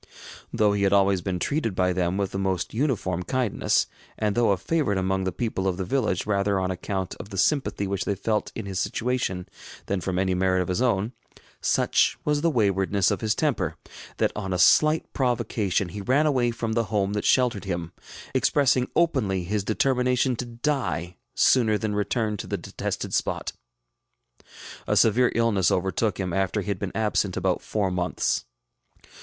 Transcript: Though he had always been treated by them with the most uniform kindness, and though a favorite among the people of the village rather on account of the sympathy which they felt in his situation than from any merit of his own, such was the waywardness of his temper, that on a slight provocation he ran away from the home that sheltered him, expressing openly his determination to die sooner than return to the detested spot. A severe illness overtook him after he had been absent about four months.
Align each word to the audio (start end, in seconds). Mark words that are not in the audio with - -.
Though 0.51 0.73
he 0.73 0.81
had 0.81 0.93
always 0.93 1.21
been 1.21 1.37
treated 1.37 1.75
by 1.75 1.93
them 1.93 2.17
with 2.17 2.31
the 2.31 2.39
most 2.39 2.73
uniform 2.73 3.21
kindness, 3.21 3.85
and 4.17 4.33
though 4.35 4.49
a 4.49 4.57
favorite 4.57 4.97
among 4.97 5.25
the 5.25 5.31
people 5.31 5.67
of 5.67 5.77
the 5.77 5.85
village 5.85 6.25
rather 6.25 6.59
on 6.59 6.71
account 6.71 7.13
of 7.19 7.29
the 7.29 7.37
sympathy 7.37 7.85
which 7.85 8.05
they 8.05 8.15
felt 8.15 8.51
in 8.55 8.65
his 8.65 8.79
situation 8.79 9.47
than 9.85 10.01
from 10.01 10.17
any 10.17 10.33
merit 10.33 10.63
of 10.63 10.69
his 10.69 10.81
own, 10.81 11.13
such 11.61 12.17
was 12.25 12.41
the 12.41 12.49
waywardness 12.49 13.11
of 13.11 13.21
his 13.21 13.35
temper, 13.35 13.75
that 14.17 14.31
on 14.35 14.53
a 14.53 14.57
slight 14.57 15.05
provocation 15.13 15.89
he 15.89 16.01
ran 16.01 16.25
away 16.25 16.49
from 16.49 16.73
the 16.73 16.85
home 16.85 17.13
that 17.13 17.23
sheltered 17.23 17.65
him, 17.65 17.91
expressing 18.33 18.89
openly 18.95 19.43
his 19.43 19.63
determination 19.63 20.35
to 20.35 20.45
die 20.47 21.15
sooner 21.35 21.77
than 21.77 21.93
return 21.93 22.37
to 22.37 22.47
the 22.47 22.57
detested 22.57 23.13
spot. 23.13 23.53
A 24.87 24.95
severe 24.97 25.31
illness 25.35 25.69
overtook 25.69 26.19
him 26.19 26.33
after 26.33 26.61
he 26.61 26.69
had 26.69 26.79
been 26.79 26.91
absent 26.97 27.37
about 27.37 27.61
four 27.61 27.91
months. 27.91 28.45